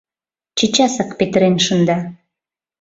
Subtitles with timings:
[0.57, 1.97] Чечасак петырен шында.